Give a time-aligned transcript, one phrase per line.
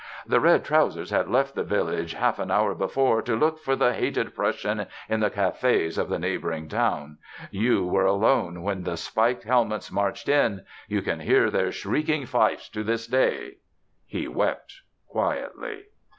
[0.25, 3.93] "The red trousers had left the village half an hour before to look for the
[3.93, 7.19] hated Prussian in the cafés of the neighboring town.
[7.51, 10.65] You were alone when the spiked helmets marched in.
[10.87, 13.57] You can hear their shrieking fifes to this day."
[14.07, 14.73] He wept
[15.07, 15.83] quietly.